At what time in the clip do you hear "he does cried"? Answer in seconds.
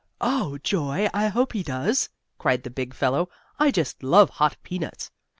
1.53-2.63